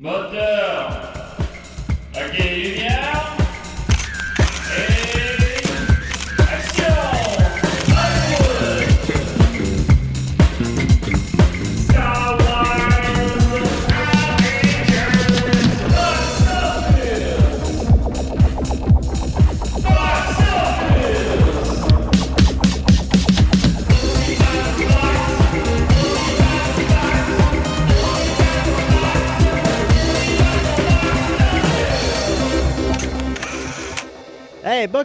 [0.00, 0.57] Mother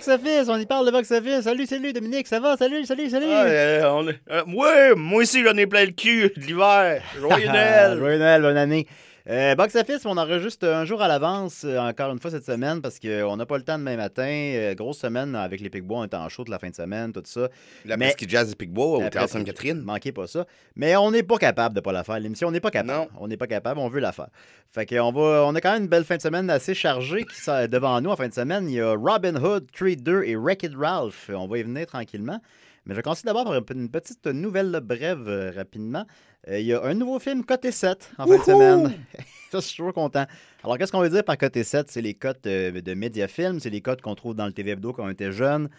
[0.06, 1.42] Hey, box office, on y parle de box office.
[1.44, 2.58] Salut, salut Dominique, ça va?
[2.58, 3.26] Salut, salut, salut.
[3.30, 7.02] Ah, euh, on est- euh, ouais, moi aussi, j'en ai plein le cul de l'hiver.
[7.20, 7.98] Joyeux Noël.
[7.98, 8.88] Joyeux Noël, bonne année.
[9.30, 12.82] Euh, box office, on enregistre un jour à l'avance, euh, encore une fois cette semaine,
[12.82, 14.28] parce qu'on n'a pas le temps demain matin.
[14.28, 17.24] Euh, grosse semaine avec les Picbois, on est en toute la fin de semaine, tout
[17.24, 17.48] ça.
[17.86, 19.82] La Mais- Presqu'île Jazz de Picbois au Théâtre Sainte-Catherine.
[19.82, 20.46] Manquez pas ça.
[20.76, 22.20] Mais on n'est pas capable de pas la faire.
[22.20, 23.00] L'émission, on n'est pas capable.
[23.00, 23.08] Non.
[23.18, 24.28] On n'est pas capable, on veut la faire.
[24.74, 27.50] Fait qu'on va, on a quand même une belle fin de semaine assez chargée qui
[27.70, 28.68] devant nous en fin de semaine.
[28.70, 31.30] Il y a Robin Hood, Creed 2 et Wreck-It Ralph.
[31.34, 32.42] On va y venir tranquillement.
[32.86, 36.06] Mais je vais commencer d'abord par une petite nouvelle brève euh, rapidement.
[36.50, 38.94] Euh, il y a un nouveau film côté 7 en fin de semaine.
[39.52, 40.26] Ça, je suis toujours content.
[40.64, 41.90] Alors, qu'est-ce qu'on veut dire par côté 7?
[41.90, 44.92] C'est les cotes euh, de Mediafilm, c'est les cotes qu'on trouve dans le TV Hebdo
[44.92, 45.70] quand on était jeune.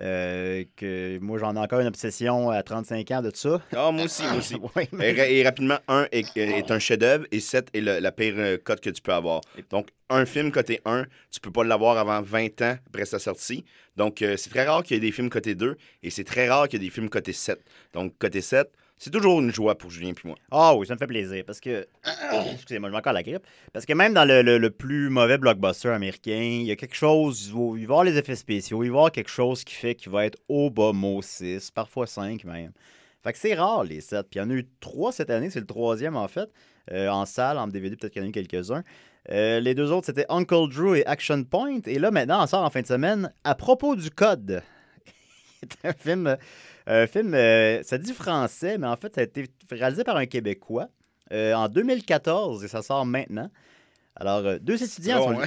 [0.00, 3.60] Euh, que moi, j'en ai encore une obsession à 35 ans de ça.
[3.76, 4.54] Ah, moi aussi, moi aussi.
[4.76, 7.98] Oui, Et, mais- ra- et rapidement, 1 est, est un chef-d'œuvre et 7 est le-
[7.98, 9.42] la pire euh, cote que tu peux avoir.
[9.68, 13.64] Donc, un film côté 1, tu peux pas l'avoir avant 20 ans après sa sortie.
[13.96, 16.48] Donc, euh, c'est très rare qu'il y ait des films côté 2 et c'est très
[16.48, 17.60] rare qu'il y ait des films côté 7.
[17.92, 18.70] Donc, côté 7,
[19.00, 20.36] c'est toujours une joie pour Julien puis moi.
[20.50, 21.88] Ah oui, ça me fait plaisir parce que.
[22.52, 23.42] Excusez-moi, j'ai encore la grippe.
[23.72, 27.48] Parce que même dans le, le- plus mauvais blockbuster américain, il y a quelque chose.
[27.48, 29.94] Il va y avoir les effets spéciaux, il va y avoir quelque chose qui fait
[29.94, 32.72] qu'il va être au bas mot 6, parfois 5 même.
[33.24, 34.26] Fait que c'est rare les 7.
[34.30, 36.48] Puis il y en a eu 3 cette année, c'est le troisième en fait.
[36.92, 38.82] Euh, en salle, en DVD, peut-être qu'il y en a eu quelques-uns.
[39.30, 41.80] Euh, les deux autres, c'était Uncle Drew et Action Point.
[41.86, 44.62] Et là, maintenant, on sort en fin de semaine à propos du code.
[45.60, 46.36] C'est un film.
[46.92, 50.26] Un film, euh, ça dit français, mais en fait, ça a été réalisé par un
[50.26, 50.88] Québécois
[51.32, 53.48] euh, en 2014 et ça sort maintenant.
[54.16, 55.40] Alors, euh, deux étudiants sont.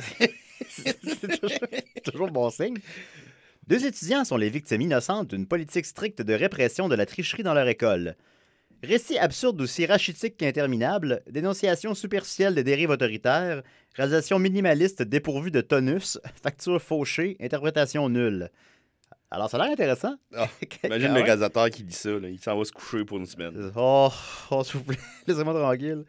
[0.70, 2.78] c'est toujours bon signe.
[3.68, 7.52] Deux étudiants sont les victimes innocentes d'une politique stricte de répression de la tricherie dans
[7.52, 8.16] leur école.
[8.82, 13.62] Récit absurde aussi rachitique qu'interminable, dénonciation superficielle des dérives autoritaires,
[13.96, 18.50] réalisation minimaliste dépourvue de tonus, facture fauchée, interprétation nulle.
[19.30, 20.14] Alors, ça a l'air intéressant.
[20.34, 20.48] Ah,
[20.84, 22.10] Imagine Ah le réalisateur qui dit ça.
[22.10, 22.28] là.
[22.28, 23.72] Il s'en va se coucher pour une semaine.
[23.74, 24.08] Oh,
[24.50, 26.04] oh s'il vous plaît, laissez-moi tranquille.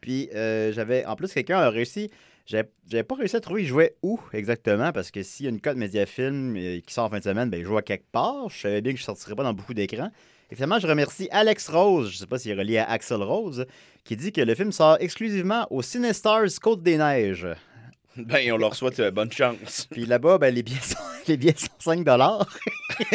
[0.00, 2.10] Puis euh, j'avais, en plus, quelqu'un a réussi.
[2.46, 5.60] J'avais pas réussi à trouver il jouait où exactement, parce que s'il y a une
[5.60, 8.48] cote Mediafilm euh, qui sort en fin de semaine, ben, il joue à quelque part.
[8.50, 10.10] Je savais bien que je sortirais pas dans beaucoup d'écrans.
[10.50, 13.66] Et finalement, je remercie Alex Rose, je sais pas s'il est relié à Axel Rose,
[14.04, 17.48] qui dit que le film sort exclusivement au Cinestars Côte des Neiges.
[18.26, 19.86] Ben, on leur souhaite euh, bonne chance.
[19.90, 20.96] Puis là-bas, ben, les, billets sont,
[21.28, 22.06] les billets sont 5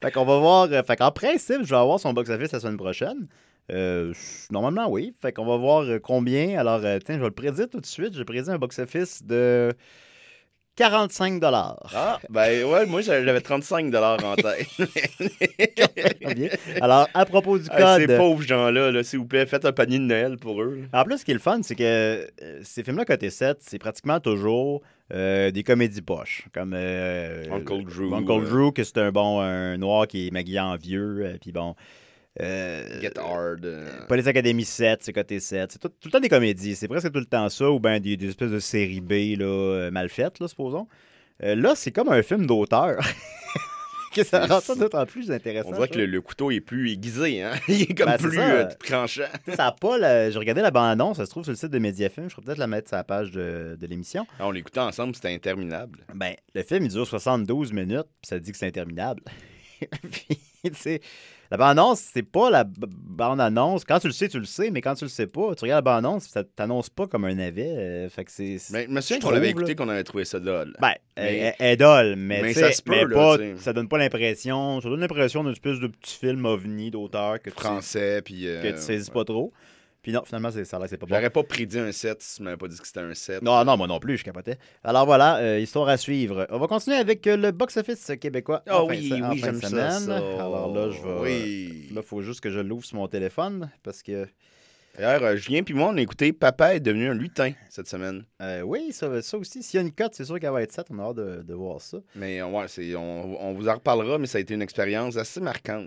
[0.00, 0.68] Fait qu'on va voir.
[0.72, 3.26] euh, Fait qu'en principe, je vais avoir son box-office la semaine prochaine.
[3.70, 4.12] Euh,
[4.50, 5.14] normalement, oui.
[5.20, 6.58] Fait qu'on va voir combien.
[6.58, 8.14] Alors, tiens, je vais le prédire tout de suite.
[8.14, 9.74] J'ai prédit un box-office de
[10.78, 14.68] 45 Ah, ben ouais, moi j'avais 35 en tête.
[16.80, 18.16] Alors, à propos du Hey, ces code.
[18.16, 20.78] pauvres gens-là, là, s'il vous plaît, faites un panier de Noël pour eux.
[20.92, 22.26] En plus, ce qui est le fun, c'est que euh,
[22.62, 26.44] ces films-là, côté 7, c'est pratiquement toujours euh, des comédies poches.
[26.54, 28.48] Comme euh, Uncle Drew, Uncle.
[28.48, 31.22] Drew, que c'est un bon un noir qui est maquillé en vieux.
[31.24, 31.74] euh, Puis bon.
[32.40, 33.64] Euh, Get hard.
[33.64, 34.06] euh.
[34.08, 35.72] Police Academy 7, c'est côté 7.
[35.72, 36.76] C'est tout, tout le temps des comédies.
[36.76, 39.44] C'est presque tout le temps ça, ou bien des, des espèces de séries B là,
[39.46, 40.86] euh, mal faites, là, supposons.
[41.42, 42.98] Euh, là, c'est comme un film d'auteur.
[44.14, 45.68] que ça rend ça d'autant plus intéressant.
[45.68, 47.52] On dirait que le, le couteau est plus aiguisé, hein?
[47.68, 48.38] Il est comme Ben, plus
[48.86, 49.22] tranchant.
[49.54, 51.78] Ça a pas la- J'ai regardé la bande-annonce, ça se trouve sur le site de
[51.78, 52.28] Mediafilm.
[52.30, 54.26] Je vais peut-être la mettre sur la page de, de l'émission.
[54.40, 55.98] Ah, on l'écoutait ensemble, c'était interminable.
[56.14, 59.22] Ben, le film, il dure 72 minutes, puis ça dit que c'est interminable.
[60.10, 61.00] puis, tu sais,
[61.50, 63.84] la bande-annonce, c'est pas la bande-annonce.
[63.84, 65.84] Quand tu le sais, tu le sais, mais quand tu le sais pas, tu regardes
[65.84, 67.74] la bande-annonce, ça t'annonce pas comme un navet.
[67.76, 68.58] euh, fait que c'est.
[68.70, 70.74] Mais je me souviens qu'on l'avait écouté, qu'on avait trouvé ça drôle.
[70.80, 74.80] Ben, Mais- elle, est dole, mais, ça se peut, mais pas- ça donne pas l'impression.
[74.80, 78.46] Ça donne l'impression d'une espèce de petit film ovni d'auteur que tu, Français, puis.
[78.46, 79.52] euh, que tu saisis pas trop.
[80.08, 81.14] Puis non, finalement, c'est, ça que c'est pas bon.
[81.14, 83.42] J'aurais pas prédit un 7 si tu m'avais pas dit que c'était un 7.
[83.42, 84.56] Non, non, moi non plus, je capotais.
[84.82, 86.46] Alors voilà, euh, histoire à suivre.
[86.48, 88.62] On va continuer avec euh, le box-office québécois.
[88.66, 89.90] Ah fin oui, oui, j'aime ça, semaine.
[89.90, 90.16] ça.
[90.16, 91.20] Alors là, je vais.
[91.20, 91.88] Oui.
[91.92, 94.26] Là, il faut juste que je l'ouvre sur mon téléphone parce que
[94.98, 98.24] D'ailleurs, euh, Julien puis moi, on a écouté Papa est devenu un lutin cette semaine.
[98.42, 99.62] Euh, oui, ça, ça aussi.
[99.62, 100.86] S'il y a une cote, c'est sûr qu'elle va être 7.
[100.90, 101.98] On a hâte de, de voir ça.
[102.16, 102.66] Mais euh, ouais,
[102.96, 105.86] on, on vous en reparlera, mais ça a été une expérience assez marquante.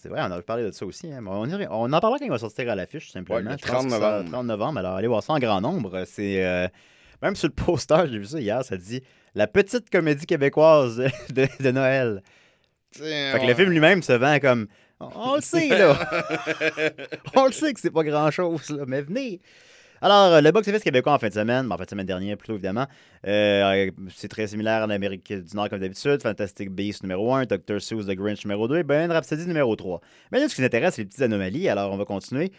[0.00, 1.10] C'est vrai, on a parlé de ça aussi.
[1.10, 1.24] hein.
[1.26, 3.38] On, en parlera quand il va sortir à l'affiche, simplement.
[3.38, 4.30] Ouais, le Je pense 30 que ça- novembre.
[4.30, 4.78] 30 novembre.
[4.78, 6.04] Alors, allez voir ça en grand nombre.
[6.06, 6.44] C'est.
[6.44, 6.68] euh,
[7.22, 9.00] Même sur le poster, j'ai vu ça hier, ça dit
[9.34, 10.98] La petite comédie québécoise
[11.30, 12.22] de, de Noël.
[12.98, 14.66] Fait que le film lui-même se vend comme.
[15.00, 15.98] On, le sait, là.
[17.36, 19.40] on le sait que c'est pas grand-chose, là, mais venez.
[20.00, 22.36] Alors, euh, le box-office québécois en fin de semaine, ben, en fin de semaine dernière
[22.36, 22.86] plutôt évidemment,
[23.26, 26.22] euh, c'est très similaire en Amérique du Nord comme d'habitude.
[26.22, 27.80] Fantastic Beasts numéro 1, Dr.
[27.80, 30.00] Seuss The Grinch numéro 2 et Ben Rhapsody numéro 3.
[30.30, 32.52] Mais là, ce qui nous intéresse, c'est les petites anomalies, alors on va continuer.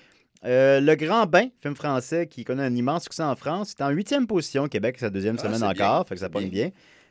[0.44, 3.90] Euh, le Grand Bain, film français qui connaît un immense succès en France, c'est en
[3.90, 4.68] huitième position.
[4.68, 6.04] Québec, c'est sa deuxième Ah, semaine encore, bien.
[6.10, 6.70] fait que ça pogne bien.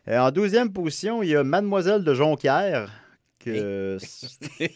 [0.09, 2.91] Euh, en douzième position, il y a Mademoiselle de Jonquière,
[3.45, 3.99] que...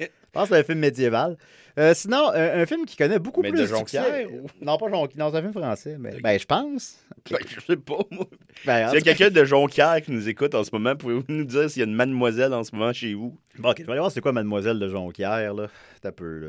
[0.00, 1.36] Je pense que c'est un film médiéval.
[1.78, 4.76] Euh, sinon, un, un film qui connaît beaucoup Mais plus de succès- Jonquière, ou- Non,
[4.78, 5.30] pas Jonquière.
[5.30, 5.96] C'est un film français.
[5.98, 6.20] Mais...
[6.20, 6.98] Ben, je pense.
[7.30, 8.26] Ben, je sais pas, moi.
[8.66, 11.24] Ben, en S'il y a quelqu'un de Jonquière qui nous écoute en ce moment, pouvez-vous
[11.28, 13.36] nous dire s'il y a une mademoiselle en ce moment chez vous?
[13.58, 15.66] Bon, ok, je vais aller voir c'est quoi Mademoiselle de Jonquière, là.
[16.02, 16.48] T'as peu, là.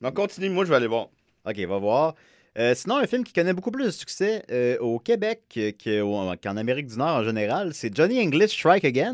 [0.00, 1.08] Non, continue, moi je vais aller voir.
[1.46, 2.14] Ok, va voir.
[2.58, 5.42] Euh, sinon, un film qui connaît beaucoup plus de succès euh, au Québec
[5.82, 9.12] qu'en Amérique du Nord en général, c'est Johnny English Strike Again.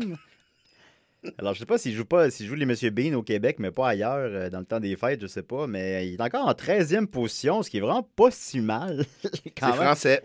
[1.37, 3.71] Alors, je sais pas s'il joue pas, s'il joue les Monsieur Bean au Québec, mais
[3.71, 5.67] pas ailleurs, euh, dans le temps des fêtes, je sais pas.
[5.67, 9.05] Mais il est encore en 13e position, ce qui est vraiment pas si mal.
[9.43, 10.23] C'est français.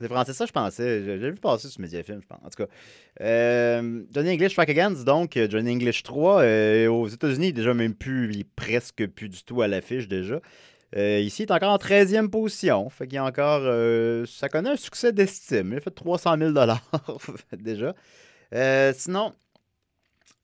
[0.00, 1.04] C'est français, ça, je pensais.
[1.04, 2.38] J'ai vu passer sur Mediafilm, je pense.
[2.42, 2.70] En tout cas,
[3.20, 6.40] euh, Johnny English Strike Again, dis donc euh, Johnny English 3.
[6.40, 10.40] euh, aux États-Unis, déjà même plus, il est presque plus du tout à l'affiche déjà.
[10.96, 12.88] Euh, ici, il est encore en 13e position.
[12.88, 13.62] Fait qu'il a encore.
[14.26, 15.72] ça connaît un succès d'estime.
[15.72, 16.52] Il a fait 300 000
[17.58, 17.94] déjà.
[18.94, 19.34] Sinon,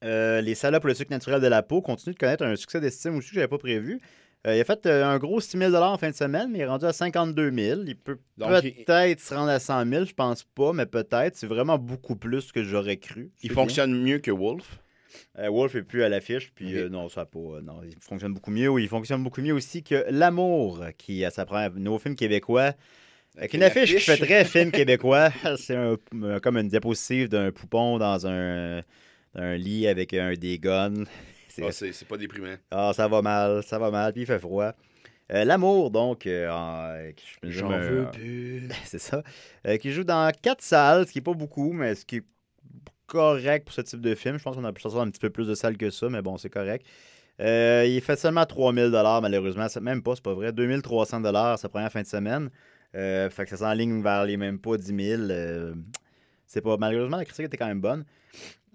[0.05, 2.81] euh, les salades pour le sucre naturel de la peau continuent de connaître un succès
[2.81, 4.01] d'estime aussi que je n'avais pas prévu.
[4.47, 6.63] Euh, il a fait euh, un gros 6 000 en fin de semaine, mais il
[6.63, 7.81] est rendu à 52 000.
[7.87, 11.37] Il peut peut-être se rendre à 100 000, je pense pas, mais peut-être.
[11.37, 13.31] C'est vraiment beaucoup plus que j'aurais cru.
[13.43, 14.79] Il fonctionne mieux que Wolf?
[15.39, 17.61] Euh, Wolf est plus à l'affiche, puis non, ça pas.
[17.63, 18.71] non, il fonctionne beaucoup mieux.
[18.81, 22.75] Il fonctionne beaucoup mieux aussi que L'amour, qui a sa première nouveau film québécois.
[23.37, 25.31] Avec une affiche qui fait très film québécois.
[25.59, 25.97] C'est un-
[26.41, 28.83] comme une diapositive d'un poupon dans un,
[29.37, 31.05] un lit avec un des guns.
[31.49, 32.55] C'est Ah, c'est pas déprimant.
[32.71, 34.73] ah, ça va mal, ça va mal, puis il fait froid.
[35.33, 38.69] Euh, L'amour, donc, euh, présume, J'en euh, veux plus.
[38.85, 39.23] c'est ça,
[39.67, 42.25] euh, qui joue dans quatre salles, ce qui est pas beaucoup, mais ce qui est
[43.07, 44.39] correct pour ce type de film.
[44.39, 46.21] Je pense qu'on a pu sortir un petit peu plus de salles que ça, mais
[46.21, 46.87] bon, c'est correct.
[47.41, 48.91] Euh, il fait seulement 3000
[49.23, 49.67] malheureusement.
[49.81, 50.53] Même pas, c'est pas vrai.
[50.53, 52.51] 2300 sa première fin de semaine.
[52.95, 55.23] Euh, fait que ça s'enligne vers les mêmes pas 10 000.
[55.31, 55.75] euh,
[56.47, 56.77] c'est pas...
[56.79, 58.05] Malheureusement, la critique était quand même bonne.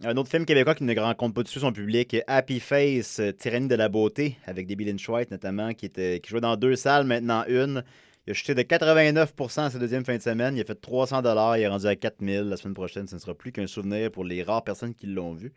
[0.04, 3.68] Un autre film québécois qui ne rencontre pas dessus son public, Happy Face, euh, Tyrannie
[3.68, 7.06] de la beauté, avec Debbie Lynch White notamment, qui, était, qui jouait dans deux salles,
[7.06, 7.84] maintenant une.
[8.26, 10.56] Il a chuté de 89% à sa deuxième fin de semaine.
[10.56, 13.08] Il a fait 300 Il est rendu à 4000 la semaine prochaine.
[13.08, 15.54] Ce ne sera plus qu'un souvenir pour les rares personnes qui l'ont vu.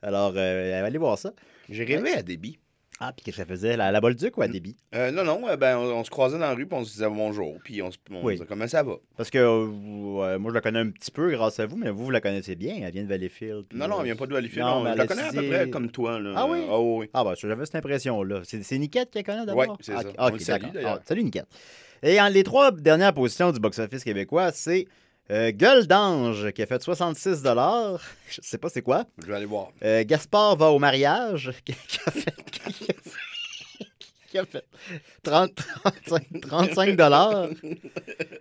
[0.00, 1.32] Alors, euh, allez voir ça.
[1.68, 2.58] J'ai rêvé à débit.
[3.04, 3.76] Ah, puis qu'est-ce que ça faisait?
[3.76, 4.76] La, la Bolduc ou à débit?
[4.94, 6.92] Euh, non, non, euh, ben, on, on se croisait dans la rue, puis on se
[6.92, 8.34] disait bonjour, puis on se on Oui.
[8.34, 8.94] disait comment ça va.
[9.16, 12.04] Parce que euh, moi, je la connais un petit peu grâce à vous, mais vous,
[12.04, 12.76] vous la connaissez bien.
[12.80, 13.64] Elle vient de Valleyfield.
[13.68, 14.64] puis, Non, non, elle vient pas de Valleyfield.
[14.64, 16.20] non, non, mais je la connais à peu près comme toi.
[16.20, 16.32] Là.
[16.36, 16.58] Ah oui?
[16.70, 17.10] Ah oui.
[17.12, 18.42] Ah, bah, j'avais cette impression-là.
[18.44, 19.60] C'est c'est Niquette qui la connaît d'abord?
[19.68, 20.08] Ouais, c'est Ah, ça.
[20.08, 20.64] ok, On le salue.
[20.84, 21.46] Ah, salut, Niquette.
[22.04, 24.86] Et en, les trois dernières positions du box-office québécois, c'est
[25.30, 27.42] euh, Gueule d'ange qui a fait 66
[28.28, 29.04] Je sais pas c'est quoi.
[29.22, 29.72] Je vais aller voir.
[29.84, 32.34] Euh, Gaspard va au mariage qui, a fait.
[32.50, 32.96] Qui a fait,
[34.30, 34.64] qui a fait
[35.22, 37.48] 30, 35, 35 dollars.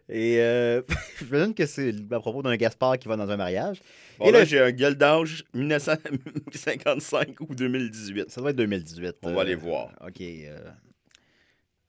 [0.10, 0.82] Et euh,
[1.20, 3.82] je me que c'est à propos d'un Gaspard qui va dans un mariage.
[4.18, 8.30] Bon, Et là, le- j'ai un gueule d'âge 1955 ou 2018.
[8.32, 9.16] Ça doit être 2018.
[9.24, 9.90] On va aller voir.
[10.06, 10.22] OK.
[10.22, 10.60] euh.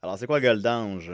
[0.01, 1.11] Alors, c'est quoi Gueule d'ange?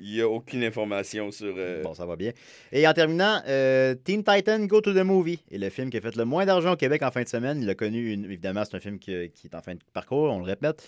[0.00, 1.54] Il n'y a aucune information sur.
[1.56, 2.32] euh, Bon, ça va bien.
[2.72, 6.00] Et en terminant, euh, Teen Titan Go to the Movie est le film qui a
[6.00, 7.60] fait le moins d'argent au Québec en fin de semaine.
[7.62, 10.30] Il a connu, une- évidemment, c'est un film qui, qui est en fin de parcours,
[10.32, 10.86] on le répète.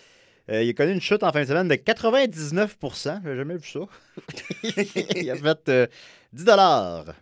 [0.50, 2.76] Euh, il a connu une chute en fin de semaine de 99
[3.24, 3.80] J'ai jamais vu ça.
[5.16, 5.86] il a fait euh,
[6.32, 6.44] 10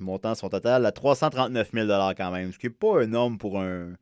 [0.01, 3.93] montant son total à 339 000 quand même, ce qui n'est pas énorme pour un,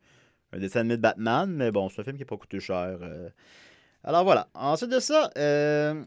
[0.53, 2.97] dessin animé de Batman, mais bon, c'est un film qui n'a pas coûté cher.
[3.01, 3.29] euh.
[4.03, 4.47] Alors voilà.
[4.53, 6.01] Ensuite de ça, euh,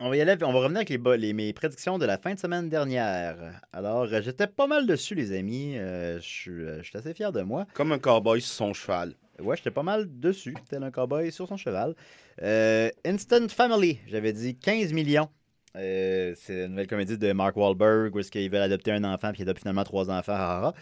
[0.00, 2.38] on va y aller, on va revenir avec les, mes prédictions de la fin de
[2.38, 3.60] semaine dernière.
[3.72, 5.76] Alors, euh, j'étais pas mal dessus, les amis.
[5.76, 7.66] Euh, je suis euh, je suis assez fier de moi.
[7.74, 9.14] Comme un cowboy sur son cheval.
[9.40, 11.94] Ouais, j'étais pas mal dessus, tel un cowboy sur son cheval.
[12.42, 15.28] Euh, Instant Family, j'avais dit 15 millions.
[15.76, 19.30] Euh, c'est une nouvelle comédie de Mark Wahlberg où est-ce qu'il veut adopter un enfant
[19.32, 20.32] puis il adopte finalement trois enfants.
[20.32, 20.74] ha.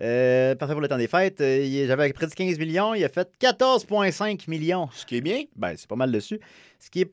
[0.00, 1.40] Euh, parfait pour le temps des fêtes.
[1.40, 4.88] Euh, J'avais prédit 15 millions, il a fait 14,5 millions.
[4.92, 5.42] Ce qui est bien.
[5.54, 6.40] Ben, c'est pas mal dessus.
[6.78, 7.12] Ce qui est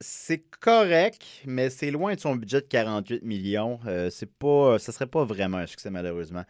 [0.00, 3.80] c'est correct, mais c'est loin de son budget de 48 millions.
[3.86, 6.44] Euh, c'est pas, ça serait pas vraiment un succès, malheureusement.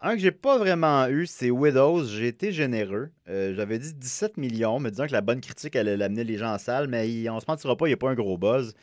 [0.00, 2.06] Un que j'ai pas vraiment eu, c'est Widows.
[2.06, 3.10] J'ai été généreux.
[3.28, 6.52] Euh, J'avais dit 17 millions, me disant que la bonne critique allait amener les gens
[6.52, 8.74] en salle, mais il, on se mentira pas, il n'y a pas un gros buzz.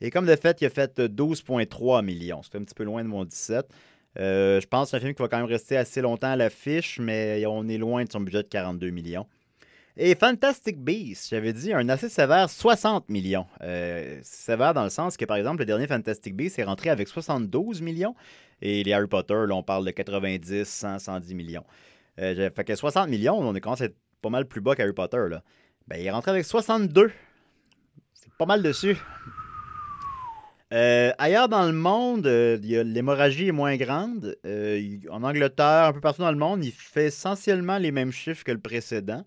[0.00, 2.42] Et comme de fait, il a fait 12,3 millions.
[2.42, 3.66] C'est un petit peu loin de mon 17.
[4.18, 6.36] Euh, je pense que c'est un film qui va quand même rester assez longtemps à
[6.36, 9.26] l'affiche, mais on est loin de son budget de 42 millions.
[9.96, 13.46] Et Fantastic Beasts, j'avais dit un assez sévère 60 millions.
[13.62, 17.06] Euh, sévère dans le sens que, par exemple, le dernier Fantastic Beasts est rentré avec
[17.06, 18.16] 72 millions.
[18.60, 21.64] Et les Harry Potter, là, on parle de 90, 100, 110 millions.
[22.18, 24.92] Euh, fait que 60 millions, on est commence à être pas mal plus bas qu'Harry
[24.92, 25.28] Potter.
[25.30, 25.44] Là.
[25.86, 27.12] Ben, il est rentré avec 62.
[28.14, 28.96] C'est pas mal dessus.
[30.72, 34.36] Euh, ailleurs dans le monde, euh, l'hémorragie est moins grande.
[35.08, 38.50] En Angleterre, un peu partout dans le monde, il fait essentiellement les mêmes chiffres que
[38.50, 39.24] le précédent.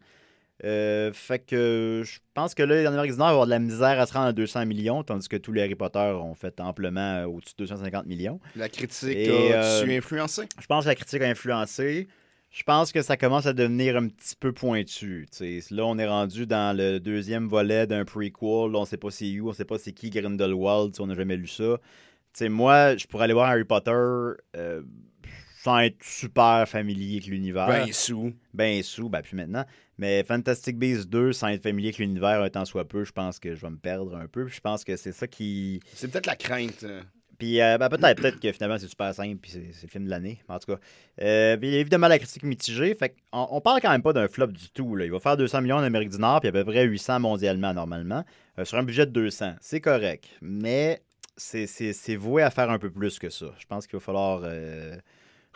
[0.64, 3.60] Euh, fait que je pense que là, en Amérique du Nord, va avoir de la
[3.60, 6.60] misère à se rendre à 200 millions, tandis que tous les Harry Potter ont fait
[6.60, 8.40] amplement euh, au-dessus de 250 millions.
[8.56, 10.44] La critique Et, a-tu euh, influencé?
[10.60, 12.08] Je pense que la critique a influencé.
[12.50, 15.28] Je pense que ça commence à devenir un petit peu pointu.
[15.32, 15.62] tu.
[15.70, 18.72] Là, on est rendu dans le deuxième volet d'un prequel.
[18.72, 21.14] Là, on sait pas c'est où, on sait pas c'est qui Grindelwald, tu on n'a
[21.14, 21.78] jamais lu ça.
[22.34, 24.82] Tu moi, je pourrais aller voir Harry Potter euh,
[25.68, 27.68] sans être super familier avec l'univers.
[27.68, 28.34] Ben sous.
[28.54, 29.66] Ben sous, ben plus maintenant.
[29.98, 33.38] Mais Fantastic Beasts 2, sans être familier avec l'univers un tant soit peu, je pense
[33.38, 34.46] que je vais me perdre un peu.
[34.46, 35.82] Puis Je pense que c'est ça qui...
[35.94, 36.84] C'est peut-être la crainte.
[36.84, 37.02] euh.
[37.38, 40.10] Puis euh, ben, peut-être peut-être que finalement c'est super simple puis c'est le film de
[40.10, 40.40] l'année.
[40.48, 40.80] En tout cas.
[41.22, 42.96] Euh, puis évidemment la critique mitigée.
[42.96, 44.96] Fait qu'on on parle quand même pas d'un flop du tout.
[44.96, 45.04] Là.
[45.04, 47.74] Il va faire 200 millions en Amérique du Nord puis à peu près 800 mondialement
[47.74, 48.24] normalement.
[48.58, 49.56] euh, sur un budget de 200.
[49.60, 50.30] C'est correct.
[50.42, 51.02] Mais
[51.36, 53.48] c'est voué à faire un peu plus que ça.
[53.60, 54.96] Je pense qu'il va falloir euh,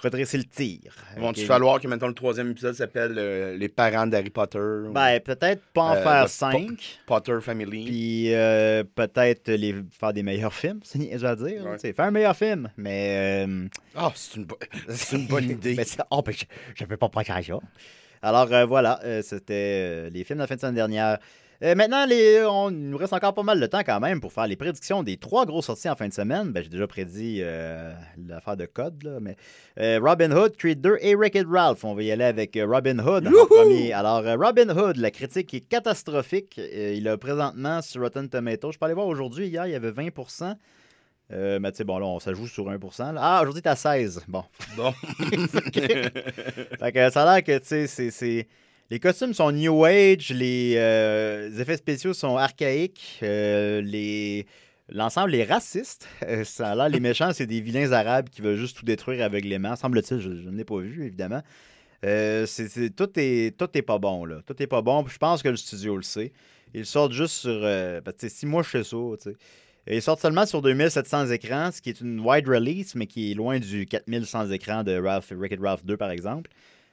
[0.02, 0.80] redresser le tir.
[1.18, 4.58] Vont-tu falloir que maintenant le troisième épisode s'appelle euh, Les parents d'Harry Potter?
[4.60, 7.00] ou Ben peut-être pas en Euh, faire 5.
[7.06, 7.86] Potter Family.
[7.86, 11.66] Puis euh, peut-être les faire des meilleurs films, c'est à dire.
[11.66, 11.94] Ouais.
[11.94, 13.46] Faire un meilleur film, mais...
[13.96, 14.58] Ah, c'est une, bo-
[15.14, 15.76] une bonne idée.
[15.76, 17.62] Mais ça- oh, ben, je- ne peux pas à ça.
[18.24, 21.18] Alors voilà, c'était les films de la fin de semaine dernière.
[21.64, 24.34] Euh, maintenant, les, on, il nous reste encore pas mal de temps quand même pour
[24.34, 26.52] faire les prédictions des trois grosses sorties en fin de semaine.
[26.52, 27.94] Ben, J'ai déjà prédit euh,
[28.28, 29.36] l'affaire de code, là, mais
[29.80, 31.84] euh, Robin Hood, Creed 2 et Wreck-It Ralph.
[31.84, 33.94] On va y aller avec Robin Hood en premier.
[33.94, 36.58] Alors, Robin Hood, la critique est catastrophique.
[36.58, 39.92] Il a présentement sur Rotten Tomatoes, je peux aller voir aujourd'hui, hier, il y avait
[39.92, 40.56] 20%
[41.34, 42.78] euh, mais tu sais, bon, là, on s'ajoute sur 1
[43.14, 43.22] là.
[43.22, 44.26] Ah, aujourd'hui, t'as 16.
[44.28, 44.44] Bon,
[44.76, 44.92] Bon.
[45.72, 48.48] fait que ça a l'air que, tu sais, c'est...
[48.92, 54.44] Les costumes sont New Age, les, euh, effets spéciaux sont archaïques, euh.
[54.90, 56.10] L'ensemble est raciste.
[56.28, 59.78] Euh, ça a les méchants, c'est des vilains arabes qui veulent juste tout détruire aveuglément.
[59.78, 61.42] Semble-t-il, je, je ne pas vu, évidemment.
[62.02, 62.08] Tout,
[63.16, 64.42] est, pas bon, là.
[64.46, 65.08] Tout est pas bon.
[65.08, 66.34] Je pense que le studio le sait.
[66.74, 67.62] Ils sortent juste sur...
[67.64, 68.98] euh, parce si moi, je fais ça,
[69.88, 73.36] Ils sortent seulement sur 2700 écrans, ce qui est une wide release, mais qui est
[73.36, 76.52] loin du 4100 écrans de Ralph, Wreck-It Ralph 2, par exemple.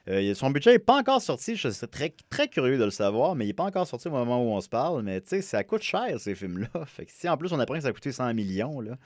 [0.09, 1.55] Euh, son budget n'est pas encore sorti.
[1.55, 4.11] Je serais très, très curieux de le savoir, mais il n'est pas encore sorti au
[4.11, 5.03] moment où on se parle.
[5.03, 6.67] Mais tu sais, ça coûte cher, ces films-là.
[6.85, 8.97] Fait que si en plus on apprend que ça a coûté 100 millions, là.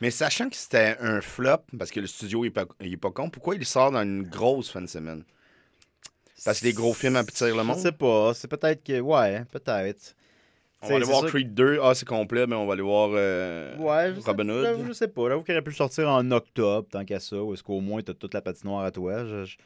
[0.00, 3.10] Mais sachant que c'était un flop, parce que le studio n'est pas, il est pas
[3.10, 5.24] con, pourquoi il sort dans une grosse fin de semaine?
[6.44, 7.76] Parce que les gros films attirent le monde?
[7.76, 8.32] Je sais pas.
[8.34, 9.00] C'est peut-être que.
[9.00, 10.14] Ouais, peut-être.
[10.84, 11.78] On va aller voir Creed 2.
[11.80, 14.62] Ah, c'est complet, mais on va aller voir euh, Ouais, je sais, Robin Hood.
[14.64, 15.28] j'avoue, Je sais pas.
[15.28, 17.36] J'avoue qu'il aurait pu le sortir en octobre, tant qu'à ça.
[17.40, 19.24] Ou est-ce qu'au moins, t'as toute la patinoire à toi?
[19.24, 19.56] Je, je-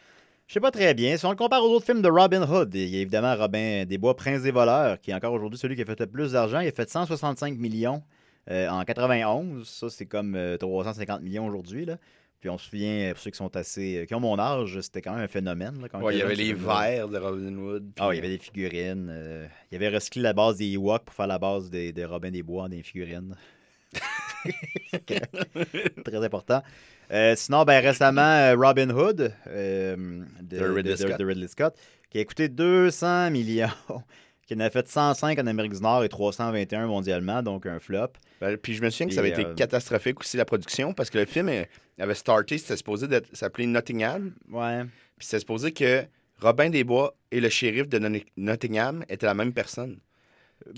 [0.47, 1.17] je sais pas très bien.
[1.17, 3.85] Si on le compare aux autres films de Robin Hood, il y a évidemment Robin
[3.85, 6.33] des Bois, Prince des voleurs, qui est encore aujourd'hui celui qui a fait le plus
[6.33, 6.61] d'argent.
[6.61, 8.03] Il a fait 165 millions
[8.50, 9.69] euh, en 91.
[9.69, 11.85] Ça, c'est comme euh, 350 millions aujourd'hui.
[11.85, 11.97] là.
[12.38, 14.05] Puis on se souvient, pour ceux qui sont assez.
[14.07, 15.81] qui ont mon âge, c'était quand même un phénomène.
[15.81, 17.91] là, quand on Ouais, il y avait les verres de Robin Hood.
[17.99, 19.09] Ah, il y avait des figurines.
[19.11, 22.05] euh, il y avait recyclé la base des Ewoks pour faire la base des, des
[22.05, 23.35] Robin des Bois des figurines.
[26.05, 26.62] Très important.
[27.12, 29.97] Euh, sinon, ben, récemment, euh, Robin Hood euh,
[30.43, 31.19] de, De Ridley de- de- Scott.
[31.19, 31.75] de Ridley Scott,
[32.11, 33.69] qui a coûté 200 millions,
[34.47, 38.09] qui en a fait 105 en Amérique du Nord et 321 mondialement, donc un flop.
[38.41, 41.11] Ben, puis je me souviens que ça avait été euh, catastrophique aussi, la production, parce
[41.11, 41.50] que le film
[41.99, 44.33] avait starté, c'était supposé s'appeler Nottingham.
[44.50, 44.83] Ouais.
[45.17, 46.05] Puis c'était supposé que
[46.41, 49.99] Robin des Bois et le shérif de Not- Nottingham étaient la même personne.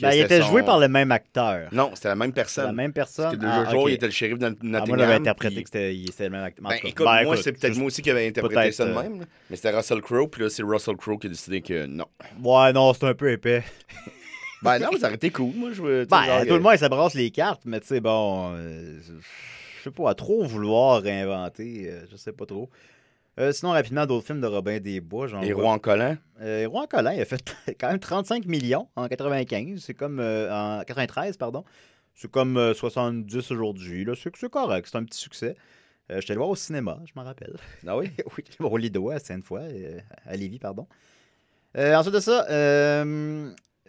[0.01, 1.69] Ben, il était son- joué par le même acteur.
[1.73, 2.67] Non, c'était la même personne.
[2.67, 3.37] la même Parce personne.
[3.39, 3.91] que de Ah, deux jours, ok.
[3.91, 4.89] il était le shérif de Ah, Nottingham.
[4.89, 6.67] moi, j'avais interprété puis- que c'était il- le même acteur.
[6.67, 8.91] En Ben, écoute, ben, moi, c'est peut-être juste- moi aussi qui avait interprété ça de
[8.91, 9.21] euh, même.
[9.21, 9.27] là.
[9.49, 12.07] Mais c'était Russell Crowe, puis là, c'est Russell Crowe qui a décidé que non.
[12.43, 13.63] Ouais, non, c'est un peu épais.
[14.63, 15.53] Ben non, aurait été cool.
[15.55, 16.05] Moi, je veux.
[16.05, 18.99] Ben, genre, tout le monde, ça brasse les cartes, mais tu sais, bon, euh,
[19.79, 22.69] je sais pas, à trop vouloir réinventer, euh, je sais pas trop.
[23.39, 25.29] Euh, sinon, rapidement, d'autres films de Robin des Bois.
[25.29, 26.17] J'en Les vois- rois en collant.
[26.41, 27.43] Euh, en collant, il a fait
[27.81, 29.81] quand même 35 millions en 95.
[29.81, 30.19] C'est comme.
[30.21, 31.65] euh, en 93, pardon.
[32.15, 34.05] C'est comme euh, 70 aujourd'hui.
[34.05, 34.15] là.
[34.17, 34.89] C'est correct.
[34.91, 35.57] C'est un petit succès.
[36.11, 37.55] Euh, J'étais allé le voir au cinéma, je m'en rappelle.
[37.87, 38.11] Ah oui?
[38.39, 40.87] oui, au Lido à Sainte-Foy, euh, à Lévis, pardon.
[41.77, 42.47] Euh, ensuite de ça,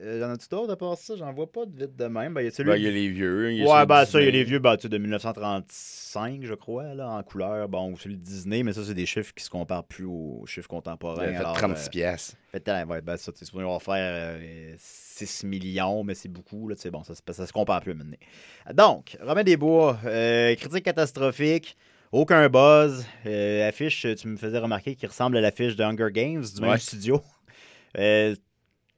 [0.01, 1.15] euh, y'en a-tu d'autres à part ça?
[1.15, 2.33] J'en vois pas de vite de même.
[2.33, 3.51] Ben, il y a celui Ben, il y a les vieux.
[3.51, 4.97] il y a Ouais, ben ça, il y a les vieux ben, tu sais, de
[4.97, 7.67] 1935, je crois, là, en couleur.
[7.69, 10.67] Bon, celui de Disney, mais ça, c'est des chiffres qui se comparent plus aux chiffres
[10.67, 11.23] contemporains.
[11.23, 12.35] A fait alors, 30 euh, pièces.
[12.51, 13.95] fait, ouais, ben ça, tu sais, supposé avoir faire
[14.39, 17.81] euh, 6 millions, mais c'est beaucoup, là, tu sais, bon, ça, se- ça se compare
[17.81, 18.17] plus maintenant.
[18.73, 21.75] Donc, Romain Desbois, euh, critique catastrophique,
[22.11, 26.43] aucun buzz, euh, affiche, tu me faisais remarquer qu'il ressemble à l'affiche de Hunger Games
[26.43, 27.21] du même studio.
[27.97, 28.35] Euh,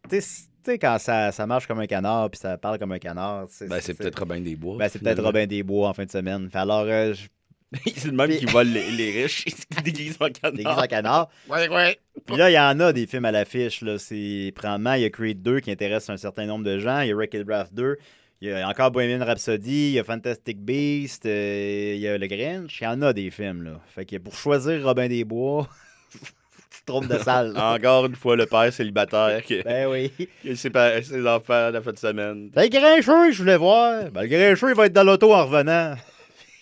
[0.10, 2.91] tu sais, tu sais, quand ça, ça marche comme un canard, puis ça parle comme
[2.91, 4.77] un canard, tu sais, Ben, c'est peut-être Robin des Bois.
[4.77, 6.49] ben, c'est peut-être Robin Desbois en fin de semaine.
[6.49, 7.27] Fait alors, euh, je
[7.95, 9.45] c'est le même Puis- qui vole les, les riches.
[9.77, 10.51] Se déguise en canard.
[10.51, 11.29] déguise en canard.
[11.49, 11.97] Ouais, ouais.
[12.25, 13.81] Puis là, il y en a des films à l'affiche.
[13.81, 13.97] là.
[13.97, 16.99] C'est Premièrement, il y a Creed 2 qui intéresse un certain nombre de gens.
[16.99, 17.95] Il y a Wreck-It Ralph 2.
[18.41, 19.89] Il y a encore Bohemian Rhapsody.
[19.89, 21.25] Il y a Fantastic Beast.
[21.25, 22.81] euh, il y a Le Grinch.
[22.81, 23.63] Il y en a des films.
[23.63, 23.79] là.
[23.87, 25.69] Fait que pour choisir Robin des Bois,
[27.00, 27.53] de salle.
[27.57, 30.12] Encore une fois, le père célibataire qui, Ben oui.
[30.41, 32.50] qui a séparé ses enfants la fin de semaine.
[32.53, 34.12] Ben, le Grincheux, je voulais voir.
[34.12, 35.95] Ben, le Grincheux, il va être dans l'auto en revenant.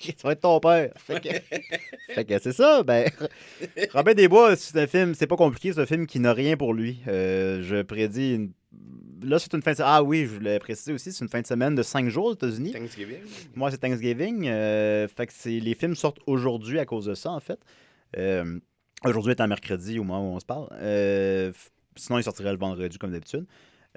[0.01, 0.91] Ça va être ton père.
[0.95, 1.29] Fait que,
[2.13, 2.83] fait que c'est ça.
[2.83, 3.09] Ben,
[3.93, 6.73] Robin Desbois, c'est un film, c'est pas compliqué, c'est un film qui n'a rien pour
[6.73, 6.99] lui.
[7.09, 8.51] Euh, je prédis une...
[9.21, 11.47] Là, c'est une fin de Ah oui, je voulais préciser aussi, c'est une fin de
[11.47, 12.71] semaine de 5 jours aux États-Unis.
[12.71, 13.17] Thanksgiving.
[13.55, 14.47] Moi, c'est Thanksgiving.
[14.47, 15.59] euh, fait que c'est...
[15.59, 17.59] les films sortent aujourd'hui à cause de ça, en fait.
[18.17, 18.57] Euh,
[19.05, 20.67] aujourd'hui étant mercredi au moment où on se parle.
[20.73, 21.51] Euh,
[21.95, 23.45] sinon, il sortirait le vendredi comme d'habitude.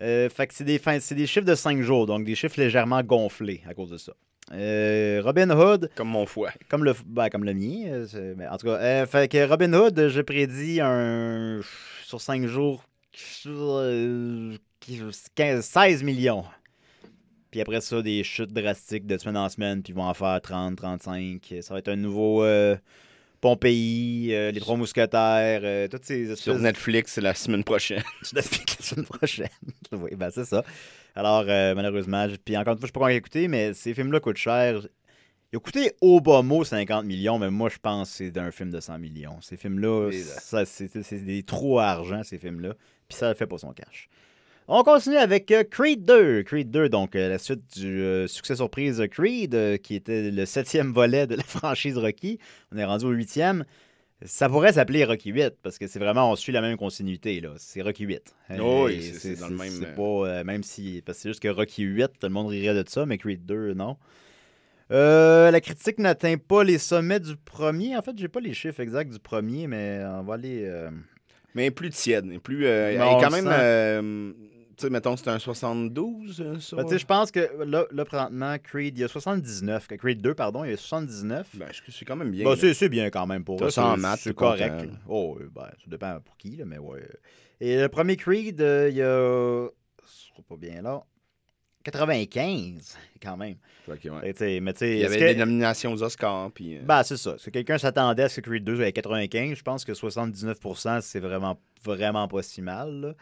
[0.00, 3.02] Euh, fait que c'est des, c'est des chiffres de 5 jours, donc des chiffres légèrement
[3.02, 4.12] gonflés à cause de ça.
[4.52, 6.50] Euh, Robin Hood, Comme mon foie.
[6.68, 7.84] comme le, ben, comme le mien.
[8.14, 11.60] euh, mais en tout cas, euh, fait que Robin Hood, je prédis un
[12.04, 12.84] sur 5 jours
[13.46, 14.56] euh,
[15.34, 16.44] 15 16 millions.
[17.50, 20.40] Puis après ça, des chutes drastiques de semaine en semaine, puis ils vont en faire
[20.40, 21.54] 30, 35.
[21.60, 22.42] Ça va être un nouveau
[23.42, 28.02] Pompéi, euh, Les Trois Mousquetaires, euh, toutes ces espèces Sur Netflix, la semaine prochaine.
[28.22, 29.48] je l'explique la semaine prochaine.
[29.92, 30.64] oui, ben c'est ça.
[31.16, 33.92] Alors, euh, malheureusement, je- puis encore une fois, je sais pas a coûté, mais ces
[33.94, 34.80] films-là coûtent cher.
[35.52, 38.50] Il a coûté au bas mot 50 millions, mais moi, je pense que c'est d'un
[38.52, 39.38] film de 100 millions.
[39.42, 40.10] Ces films-là,
[40.64, 42.74] c'est des trous à argent, ces films-là.
[43.08, 44.08] Puis ça ne fait pas son cash.
[44.68, 46.42] On continue avec euh, Creed 2.
[46.44, 50.30] Creed 2, donc euh, la suite du euh, succès surprise de Creed, euh, qui était
[50.30, 52.38] le septième volet de la franchise Rocky.
[52.72, 53.64] On est rendu au huitième.
[54.24, 57.40] Ça pourrait s'appeler Rocky 8 parce que c'est vraiment, on suit la même continuité.
[57.40, 57.50] là.
[57.56, 58.34] C'est Rocky 8.
[58.60, 61.02] Oh oui, c'est- dans le même, C'est pas, euh, même si.
[61.04, 63.44] Parce que c'est juste que Rocky 8, tout le monde rirait de ça, mais Creed
[63.44, 63.96] 2, non.
[64.92, 67.96] Euh, la critique n'atteint pas les sommets du premier.
[67.96, 70.62] En fait, j'ai pas les chiffres exacts du premier, mais on va aller.
[70.66, 70.90] euh,
[71.56, 72.26] Mais plus tiède.
[72.42, 74.34] Plus, euh, elle Non, est quand même.
[74.82, 76.40] Sais, mettons, c'est un 72.
[76.40, 76.76] euh, ça?
[76.76, 79.86] Ben, tu sais, je pense que là, là, présentement, Creed, il y a 79.
[79.88, 81.48] que Creed 2, pardon, il y a 79.
[81.54, 82.44] Ben, je- c'est quand même bien.
[82.44, 82.74] Là.
[82.74, 83.70] c'est bien quand même pour eux.
[84.16, 84.90] c'est- correct.
[85.08, 87.02] Oh, euh, ben, ça dépend pour qui, là, mais ouais.
[87.60, 89.68] Et le premier Creed, euh, il y a.
[90.04, 91.02] Ce sera pas bien là.
[91.84, 93.56] 95, quand même.
[93.88, 93.98] Ouais.
[94.60, 96.50] Mais Il y avait que- des nominations aux Oscars.
[96.52, 97.36] Puis, Ben, c'est ça.
[97.38, 101.20] Si quelqu'un s'attendait à ce que Creed 2 ait 95, je pense que 79%, c'est
[101.20, 102.92] vraiment, vraiment pas si mal.
[103.00, 103.14] là.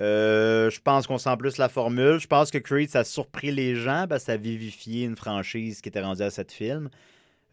[0.00, 2.18] Euh, je pense qu'on sent plus la formule.
[2.20, 4.06] Je pense que Creed, ça a surpris les gens.
[4.08, 6.88] Ben, ça a vivifié une franchise qui était rendue à sept films.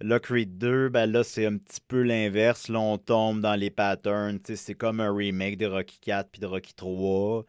[0.01, 2.67] Là, Creed 2, ben là, c'est un petit peu l'inverse.
[2.67, 4.39] Là, on tombe dans les patterns.
[4.43, 7.45] C'est comme un remake de Rocky 4 puis de Rocky 3.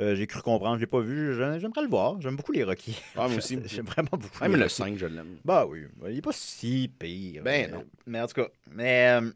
[0.00, 1.34] Euh, J'ai cru comprendre, je l'ai pas vu.
[1.36, 2.20] J'aime- J'aimerais le voir.
[2.20, 2.98] J'aime beaucoup les Rocky.
[3.14, 3.58] Ah, moi aussi.
[3.66, 4.40] J'aime vraiment beaucoup.
[4.40, 4.74] Même les le Rocky.
[4.74, 5.36] 5, je l'aime.
[5.44, 7.42] Bah oui, il est pas si pire.
[7.44, 7.84] Ben non.
[8.06, 9.30] Mais en tout cas, mais euh,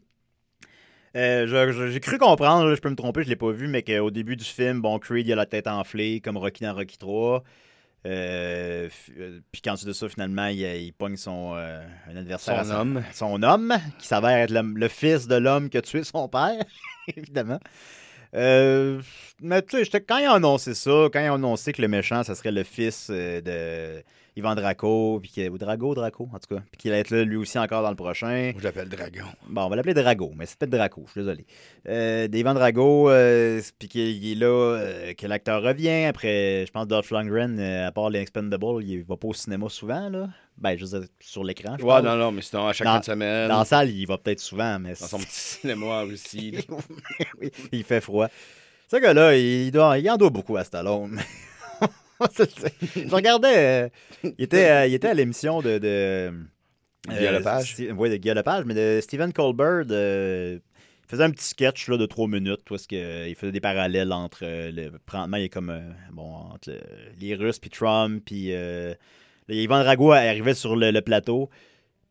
[1.15, 4.35] euh, j'ai cru comprendre, je peux me tromper, je l'ai pas vu, mais qu'au début
[4.35, 7.43] du film, bon, Creed, il a la tête enflée, comme Rocky dans Rocky 3.
[8.05, 12.65] Euh, euh, puis quand tu de ça, finalement, il, il pogne son euh, un adversaire.
[12.65, 13.03] Son à homme.
[13.13, 16.63] Son homme, qui s'avère être le, le fils de l'homme qui a tué son père,
[17.15, 17.59] évidemment.
[18.35, 19.01] Euh,
[19.41, 22.23] mais tu sais, quand ils ont annoncé ça, quand ils ont annoncé que le méchant,
[22.23, 24.03] ça serait le fils de
[24.39, 27.35] Ivan Draco, puis ou Drago, Draco, en tout cas, puis qu'il allait être là lui
[27.35, 28.53] aussi encore dans le prochain.
[28.57, 29.25] Je l'appelle Dragon.
[29.47, 31.45] Bon, on va l'appeler Drago, mais c'est peut-être Draco, je suis désolé.
[31.87, 36.05] Euh, Drago, euh, puis qu'il il est là, euh, que l'acteur revient.
[36.05, 39.67] Après, je pense Dolph Lundgren, euh, à part les Expendables, il va pas au cinéma
[39.69, 40.29] souvent, là.
[40.57, 43.01] Ben, je veux dire, sur l'écran, je Ouais, non, non, mais sinon, à chaque Dans-
[43.01, 46.03] semaine, Dans la salle, il va peut-être souvent, mais dans son petit cinéma.
[47.41, 48.27] Oui, il fait froid.
[48.91, 51.19] Ce gars-là, il, doit, il en doit beaucoup à Stallone.
[52.95, 53.89] Je regardais, euh,
[54.23, 55.77] il, était, euh, il était à l'émission de...
[55.77, 56.31] de
[57.07, 57.75] Guy Lepage.
[57.95, 59.85] oui, de Guy Lepage, mais de Stephen Colbert.
[59.89, 60.59] euh,
[61.09, 64.13] faisait un petit sketch là, de trois minutes est-ce que, euh, il faisait des parallèles
[64.13, 66.71] entre euh, le présentement, il est comme euh, bon entre
[67.19, 68.93] les Russes puis Trump puis euh,
[69.49, 71.49] Yvan Drago arrivait sur le, le plateau.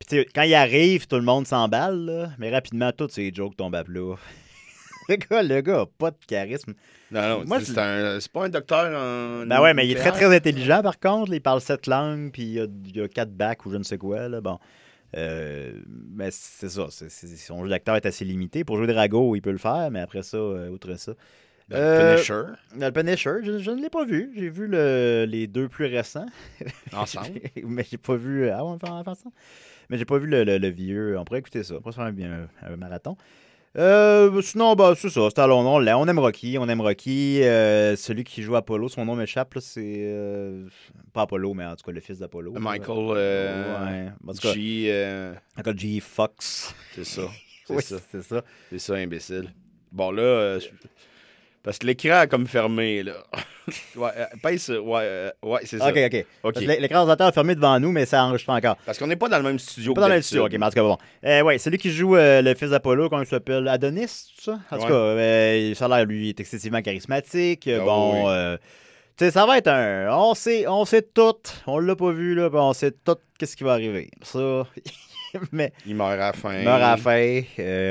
[0.01, 3.85] Puis quand il arrive, tout le monde s'emballe, mais rapidement toutes ces jokes tombent à
[3.85, 4.17] plat.
[5.09, 6.75] Le gars, le gars a pas de charisme?
[7.11, 9.47] Non, non, Moi, c'est un- pas un docteur en.
[9.47, 11.33] Ben ouais, mais il est très très intelligent par contre.
[11.33, 13.83] il parle sept langues, puis il a, il y a quatre bacs ou je ne
[13.83, 14.29] sais quoi.
[14.29, 14.41] Là.
[14.41, 14.59] Bon.
[15.17, 15.73] Euh,
[16.15, 16.87] mais c'est ça.
[16.91, 18.63] son jeu d'acteur est assez limité.
[18.65, 21.13] Pour jouer Drago, il peut le faire, mais après ça, euh, outre ça.
[21.71, 22.43] Ben, Euh, Punisher,
[22.77, 24.31] Dans Le Punisher, je, je ne l'ai pas vu.
[24.37, 26.27] J'ai vu le- les deux plus récents.
[26.95, 27.41] ensemble?
[27.65, 28.49] mais j'ai pas vu.
[28.51, 29.31] Ah, on va faire ça.
[29.91, 31.19] Mais j'ai pas vu le, le- le vieux.
[31.19, 31.75] On pourrait écouter ça.
[31.77, 32.07] On pourrait se faire
[32.71, 33.17] un marathon.
[33.77, 35.29] Euh, sinon, bah, c'est ça.
[35.35, 36.57] C'est on, on, on aime Rocky.
[36.59, 37.43] On aime Rocky.
[37.43, 39.55] Euh, celui qui joue Apollo, son nom m'échappe.
[39.55, 39.83] là, C'est.
[39.85, 40.67] euh,
[41.13, 42.55] pas Apollo, mais en tout cas, le fils d'Apollo.
[42.55, 42.61] là.
[42.61, 44.13] Michael euh, Ouais.
[44.27, 44.87] En tout cas, G.
[44.89, 46.01] euh, Michael G.
[46.01, 46.75] Fox.
[46.95, 47.23] c'est ça.
[47.69, 47.97] C'est Oui, ça.
[48.11, 48.43] c'est ça.
[48.71, 49.53] C'est ça, imbécile.
[49.93, 50.23] Bon, là.
[50.23, 50.69] euh, je-
[51.69, 53.13] parce que l'écran a comme fermé, là.
[53.97, 55.89] ouais, euh, pèse, ouais, euh, ouais, c'est ça.
[55.91, 56.15] Ok, ok.
[56.15, 56.25] Ok.
[56.55, 58.77] Parce que l'é- L'écran d'ordinateur est fermé devant nous, mais ça enregistre encore.
[58.87, 59.93] Parce qu'on n'est pas dans le même studio.
[59.93, 60.97] Pas dans le studio, ok, mais en tout cas, bon.
[61.27, 64.07] Euh, ouais, celui qui joue euh, le fils d'Apollo, comment il s'appelle Adonis,
[64.39, 64.59] tout ça?
[64.71, 64.89] En tout Ouais.
[64.89, 67.69] cas, ça a l'air, lui, est excessivement charismatique.
[67.71, 68.57] Ah bon, oui.
[69.19, 70.09] tu sais, ça va être un.
[70.17, 71.35] On sait, on sait tout.
[71.67, 74.11] On l'a pas vu, là, on sait tout qu'est-ce qui va arriver.
[74.23, 74.67] Ça.
[75.53, 76.59] mais Il meurt à la fin.
[76.59, 77.43] il meurt à la fin,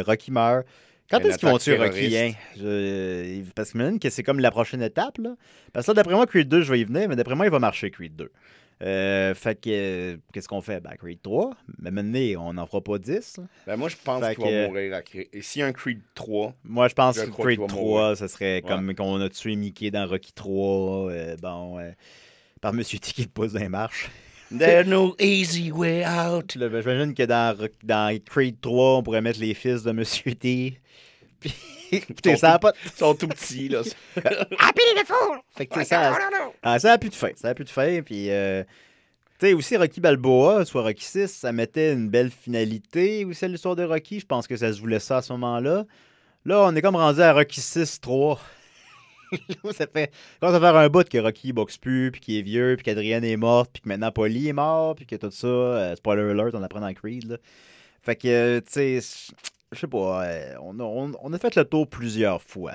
[0.08, 0.66] Rocky meurt.
[1.10, 2.38] Quand est-ce qu'ils vont tuer Rocky, terroriste.
[2.38, 2.40] hein?
[2.58, 5.36] Je- Parce que j'imagine que c'est comme la prochaine étape, là.
[5.74, 7.52] Parce que là, d'après moi, Creed 2, je vais y venir, mais d'après moi, il
[7.52, 8.32] va marcher, Creed 2.
[8.84, 10.80] Euh, fait que, euh, qu'est-ce qu'on fait?
[10.82, 11.52] Ben, Creed 3.
[11.80, 13.38] Mais maintenant, on n'en fera pas 10.
[13.38, 13.44] là.
[13.66, 15.28] Ben, moi, je pense qu'il va mourir à Creed.
[15.34, 17.68] Et s'il y a un Creed 3, Moi, je pense Je que Creed qu'il va
[17.68, 18.18] 3, mourir.
[18.18, 21.10] ce serait comme qu'on a tué Mickey dans Rocky 3.
[21.12, 21.90] euh, bon, euh,
[22.62, 24.10] par Monsieur T qui le pousse dans les marches.
[24.52, 26.56] There's no easy way out.
[26.56, 30.34] Là, ben, J'imagine que dans, dans Creed 3, on pourrait mettre les fils de Monsieur
[30.36, 30.80] T.
[31.40, 31.54] Puis,
[31.92, 33.82] écoutez, ça pas Ils sont tout petits, là.
[34.18, 35.40] Happy the Fool!
[35.56, 36.18] Fait que, ça,
[36.64, 37.30] ah, ça a plus de fin.
[37.36, 38.02] Ça a plus de fin.
[38.02, 38.64] Puis, euh,
[39.40, 43.26] tu sais, aussi Rocky Balboa, soit Rocky 6, ça mettait une belle finalité.
[43.26, 45.86] Aussi, à l'histoire de Rocky, je pense que ça se voulait ça à ce moment-là.
[46.46, 48.40] Là, on est comme rendu à Rocky 6, 3.
[49.74, 50.12] Ça fait
[50.42, 53.24] quand ça fait un bout que Rocky boxe plus, puis qu'il est vieux, puis qu'Adrienne
[53.24, 56.54] est morte, puis que maintenant Polly est mort, puis que tout ça, euh, spoiler alert,
[56.56, 57.30] on apprend dans Creed.
[57.30, 57.38] Là.
[58.02, 59.32] Fait que, euh, tu sais,
[59.72, 62.74] je sais pas, euh, on, a, on- on a fait le tour plusieurs fois.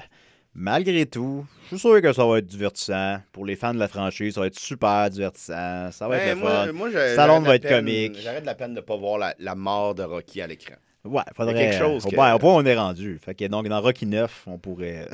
[0.54, 3.16] Malgré tout, je suis sûr que ça va être divertissant.
[3.32, 5.90] Pour les fans de la franchise, ça va être super divertissant.
[5.90, 6.72] Ça va être Ben, le moi, fun.
[6.72, 8.12] moi, de va être peine- comique.
[8.22, 10.74] De la peine de ne pas voir la, la mort de Rocky à l'écran.
[11.04, 11.54] Ouais, faudrait.
[11.54, 13.18] Il y a quelque chose Au que- point, au point on est rendu.
[13.24, 15.08] Fait que donc, dans Rocky 9, on pourrait.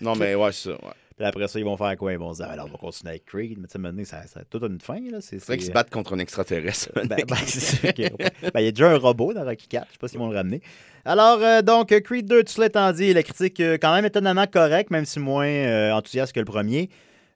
[0.00, 0.74] Non, mais ouais, c'est ça.
[0.74, 0.92] Ouais.
[1.16, 2.12] Puis après ça, ils vont faire quoi?
[2.12, 3.58] Ils vont se dire, alors, on va continuer avec Creed.
[3.58, 5.00] Mais tu sais, maintenant, ça, ça a toute une fin.
[5.10, 5.18] là.
[5.22, 6.90] C'est, vrai qu'ils se battent contre un extraterrestre.
[6.94, 8.16] Ben, ben, c'est sûr que-
[8.52, 9.86] ben, il y a déjà un robot dans Rocky 4.
[9.88, 10.60] Je sais pas s'ils vont le ramener.
[11.06, 14.46] Alors, euh, donc, Creed 2, tout cela étant dit, la critique euh, quand même étonnamment
[14.46, 16.90] correcte, même si moins euh, enthousiaste que le premier.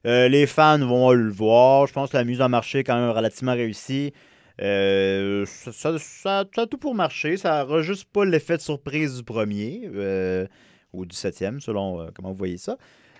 [0.05, 1.87] Euh, les fans vont le voir.
[1.87, 4.13] Je pense que la mise en marché est quand même relativement réussie.
[4.59, 7.37] Ça, ça- ça- ça a tout pour marcher.
[7.37, 10.45] Ça n'aura juste pas l'effet de surprise du premier euh,
[10.93, 12.77] ou du septième, selon euh, comment vous voyez ça.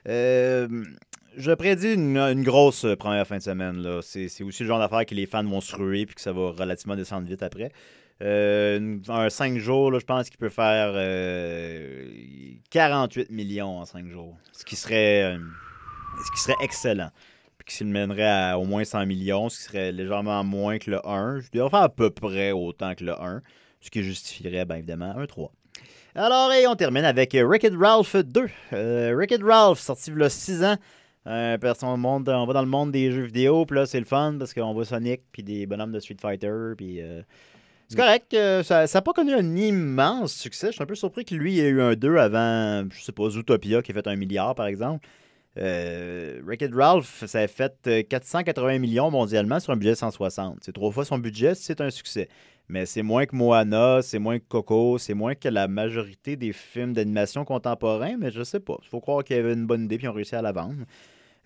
[0.07, 0.67] Euh,
[1.38, 3.77] je prédis une, grosse euh, première fin de semaine.
[3.77, 4.01] là.
[4.01, 6.51] C'est aussi le genre d'affaire que les fans vont se ruer puis que ça va
[6.51, 7.71] relativement descendre vite après.
[8.23, 12.07] Un 5 jours, là, je pense qu'il peut faire euh,
[12.69, 14.38] 48 millions en 5 jours.
[14.51, 15.36] Ce qui serait,
[16.23, 17.10] ce qui serait excellent.
[17.57, 21.07] Puis qu'il mènerait à au moins 100 millions, ce qui serait légèrement moins que le
[21.07, 21.39] 1.
[21.39, 23.41] Je devrais faire à peu près autant que le 1.
[23.79, 25.51] Ce qui justifierait, bien évidemment, un 3.
[26.13, 28.47] Alors, et on termine avec euh, Wreck-It Ralph 2.
[28.74, 30.76] Euh, Wreck-It Ralph, sorti il y a 6 ans.
[31.28, 34.54] Euh, on, va dans le monde des jeux vidéo, puis là, c'est le fun parce
[34.54, 37.00] qu'on voit Sonic, puis des bonhommes de Street Fighter, puis...
[37.88, 38.36] c'est correct.
[38.63, 40.67] ça n'a pas connu un immense succès.
[40.67, 43.30] Je suis un peu surpris que lui ait eu un 2 avant, je sais pas,
[43.30, 45.08] Zootopia qui a fait un milliard, par exemple.
[45.58, 50.60] Euh, Wreck-It Ralph, ça a fait euh, 480 millions mondialement sur un budget de 160.
[50.62, 52.30] C'est trois fois son budget, c'est un succès.
[52.71, 56.53] Mais c'est moins que Moana, c'est moins que Coco, c'est moins que la majorité des
[56.53, 58.77] films d'animation contemporains, mais je sais pas.
[58.81, 60.53] Il faut croire qu'il y avait une bonne idée puis ils ont réussi à la
[60.53, 60.86] vendre.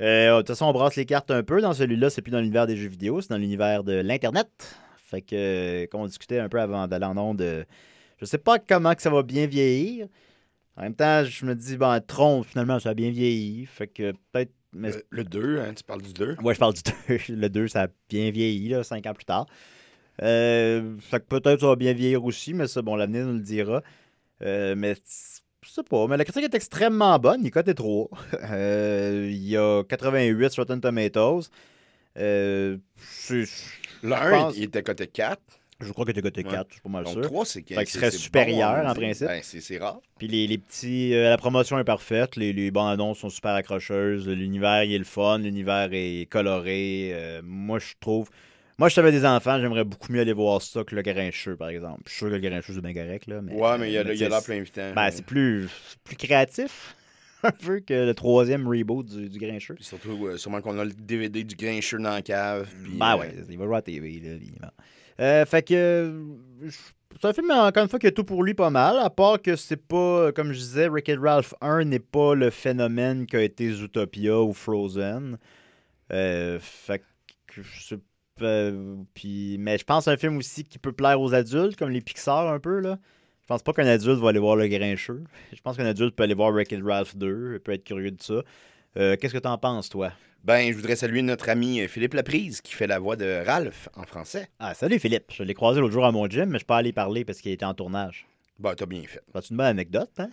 [0.02, 1.62] Euh, de toute façon, on brasse les cartes un peu.
[1.62, 4.78] Dans celui-là, c'est plus dans l'univers des jeux vidéo, c'est dans l'univers de l'Internet.
[4.98, 7.64] Fait que, euh, comme on discutait un peu avant d'aller en onde, euh,
[8.20, 10.08] je sais pas comment que ça va bien vieillir.
[10.78, 13.66] En même temps, je me dis, ben, Tron, finalement, ça a bien vieilli.
[13.66, 14.52] Fait que peut-être.
[14.74, 14.92] Mais...
[14.92, 16.36] Le, le 2, hein, tu parles du 2.
[16.44, 17.18] Ouais, je parle du 2.
[17.30, 19.48] Le 2, ça a bien vieilli, là, 5 ans plus tard.
[20.22, 23.40] Euh, fait que peut-être ça va bien vieillir aussi, mais ça, bon, l'avenir nous le
[23.40, 23.82] dira.
[24.42, 24.96] Euh, mais
[25.62, 26.08] je sais pas.
[26.08, 27.42] Mais la critique est extrêmement bonne.
[27.44, 28.18] Il est trop haut.
[28.52, 31.50] Euh, il y a 88 sur Rotten Tomatoes.
[32.18, 32.78] Euh,
[34.04, 35.42] 1, pense- il était coté 4.
[35.82, 36.50] Je crois que t'as coté Ouais.
[36.52, 37.22] 4, je suis pas mal Donc sûr.
[37.24, 39.28] 3, c'est qu'il serait supérieur, bon, en principe.
[39.28, 40.00] Ben, c'est rare.
[40.18, 41.14] Puis les, les petits.
[41.14, 42.38] euh, la promotion est parfaite.
[42.38, 44.26] Les, les bandes annonces sont super accrocheuses.
[44.30, 45.40] L'univers, il est le fun.
[45.40, 47.14] L'univers est coloré.
[47.44, 48.30] Moi, je trouve.
[48.78, 51.70] Moi, je savais des enfants, j'aimerais beaucoup mieux aller voir ça que le Grincheux, par
[51.70, 52.02] exemple.
[52.06, 53.42] Je suis sûr que le Grincheux, c'est bien correct, là.
[53.42, 54.92] Mais, ouais, mais il y a, mais il y a l'air plein invitant.
[54.94, 56.96] Ben, c'est plus, c'est plus créatif,
[57.44, 59.76] un peu, que le troisième reboot du, du Grincheux.
[59.76, 62.68] Puis surtout, euh, sûrement qu'on a le DVD du Grincheux dans la cave.
[62.84, 64.72] Puis, Ben euh, ouais, il va jouer à la TV, là, évidemment.
[65.22, 65.74] Euh, fait que.
[65.74, 66.70] euh,
[67.22, 69.42] C'est un film, encore une fois, qui a tout pour lui pas mal, à part
[69.42, 73.72] que c'est pas, comme je disais, Wreck-It Ralph 1 n'est pas le phénomène qu'a été
[73.72, 75.38] Zootopia ou Frozen.
[76.12, 77.00] Euh, fait
[77.48, 77.96] que je
[78.36, 82.02] puis, mais je pense c'est un film aussi qui peut plaire aux adultes, comme les
[82.02, 83.00] Pixar un peu, là.
[83.42, 85.24] Je pense pas qu'un adulte va aller voir Le Grincheux.
[85.54, 88.42] Je pense qu'un adulte peut aller voir Wreck-It Ralph 2, peut être curieux de ça.
[88.98, 90.12] Euh, Qu'est-ce que t'en penses, toi?
[90.44, 93.90] Ben, je voudrais saluer notre ami euh, Philippe Laprise qui fait la voix de Ralph
[93.96, 94.48] en français.
[94.60, 95.32] Ah, salut Philippe.
[95.32, 97.40] Je l'ai croisé l'autre jour à mon gym, mais je suis pas allé parler parce
[97.40, 98.26] qu'il était en tournage.
[98.60, 99.22] Ben, t'as bien fait.
[99.34, 100.30] C'est une bonne anecdote, hein?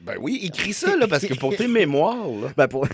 [0.00, 2.48] Ben oui, écris ça, là, parce que pour tes mémoires, là.
[2.56, 2.86] Ben, pour...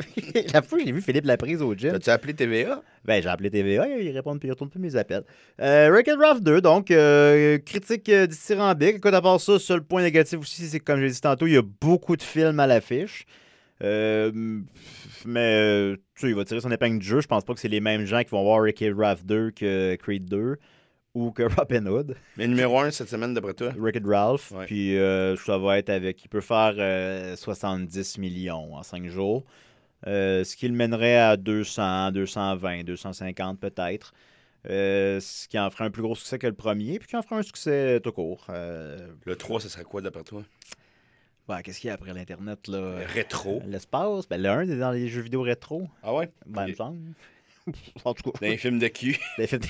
[0.52, 2.82] la fois que j'ai vu Philippe Laprise au gym, T'as-tu appelé TVA?
[3.04, 5.24] ben, j'ai appelé TVA, il répond, il retourne plus mes appels.
[5.60, 8.96] Euh, Wreck-It Ralph 2, donc, euh, critique euh, dithyrambique.
[8.96, 11.54] Écoute, à part ça, seul point négatif aussi, c'est que, comme j'ai dit tantôt, il
[11.54, 13.26] y a beaucoup de films à l'affiche.
[13.82, 14.30] Euh,
[15.26, 17.20] mais, euh, tu sais, il va tirer son épingle du jeu.
[17.20, 19.96] Je pense pas que c'est les mêmes gens qui vont voir Wreck-It Ralph 2 que
[19.96, 20.56] Creed 2
[21.14, 22.16] ou que Robin Hood.
[22.36, 23.72] Mais numéro 1 cette semaine, d'après toi?
[23.76, 24.50] Wreck-It Ralph.
[24.50, 24.66] Ouais.
[24.66, 26.22] Puis euh, ça va être avec.
[26.24, 29.44] Il peut faire euh, 70 millions en 5 jours.
[30.06, 34.12] Euh, ce qui le mènerait à 200, 220, 250 peut-être.
[34.68, 37.22] Euh, ce qui en ferait un plus gros succès que le premier, puis qui en
[37.22, 38.46] ferait un succès tout court.
[38.50, 40.42] Euh, Le 3, ce serait quoi, d'après toi?
[41.48, 42.96] ben, Qu'est-ce qu'il y a après l'Internet là?
[43.06, 43.62] Rétro.
[43.66, 44.26] L'espace?
[44.28, 45.86] Ben, Le 1 est dans les jeux vidéo rétro.
[46.02, 46.30] Ah ouais?
[46.46, 46.98] Ben, il me semble.
[48.06, 49.18] en tout cas, Dans les films de cul.
[49.38, 49.60] des films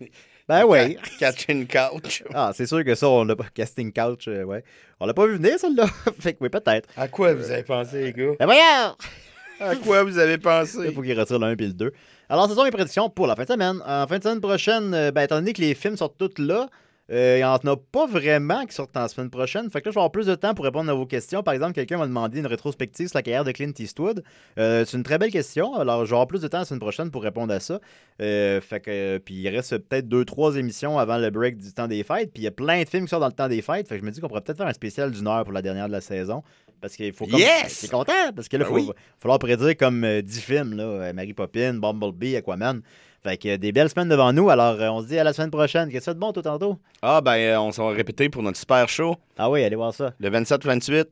[0.00, 0.06] de-
[0.50, 0.98] Ben ouais.
[1.20, 2.24] Catching Couch.
[2.34, 3.44] Ah, c'est sûr que ça, on l'a pas.
[3.54, 4.64] Casting Couch, euh, ouais.
[4.98, 5.86] On l'a pas vu venir, celle-là.
[6.18, 6.88] fait que oui, peut-être.
[6.96, 8.32] À quoi vous avez pensé, les gars?
[8.36, 8.96] Ben voyons!
[9.60, 10.90] À quoi vous avez Il pensé?
[10.92, 11.92] faut qu'il retire le 1 puis le 2.
[12.28, 13.80] Alors, ce sont mes prédictions pour la fin de semaine.
[13.86, 16.68] En fin de semaine prochaine, euh, ben, étant donné que les films sortent tous là,
[17.12, 19.68] euh, il n'y en a pas vraiment qui sortent en semaine prochaine.
[19.70, 21.42] Fait que là, je vais avoir plus de temps pour répondre à vos questions.
[21.42, 24.22] Par exemple, quelqu'un m'a demandé une rétrospective sur la carrière de Clint Eastwood.
[24.58, 25.74] Euh, c'est une très belle question.
[25.74, 27.80] Alors, je vais avoir plus de temps la semaine prochaine pour répondre à ça.
[28.22, 31.88] Euh, fait que, puis il reste peut-être deux, trois émissions avant le break du temps
[31.88, 32.32] des fêtes.
[32.32, 33.88] Puis il y a plein de films qui sortent dans le temps des fêtes.
[33.88, 35.62] Fait que je me dis qu'on pourrait peut-être faire un spécial d'une heure pour la
[35.62, 36.44] dernière de la saison.
[36.80, 37.40] Parce qu'il faut comme...
[37.40, 37.72] Yes!
[37.72, 38.86] C'est content, parce que là, Ben il oui.
[38.86, 41.12] va falloir prédire comme euh, 10 films, là.
[41.12, 42.80] Mary Poppins, Bumblebee, Aquaman.
[43.22, 44.48] Fait que euh, des belles semaines devant nous.
[44.50, 45.88] Alors, euh, on se dit à la semaine prochaine.
[45.88, 46.78] Qu'est-ce que ça de bon, tout tantôt?
[47.02, 49.16] Ah, ben, euh, on s'en va répéter pour notre super show.
[49.36, 50.14] Ah oui, allez voir ça.
[50.18, 51.06] Le 27-28,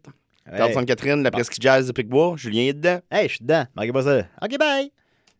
[0.50, 2.34] Hey, Théâtre Sainte-Catherine, la presqu'île jazz de Picbois.
[2.36, 3.00] Julien est dedans.
[3.10, 3.64] hey je suis dedans.
[3.76, 4.18] Manquez pas ça.
[4.42, 4.90] OK, bye!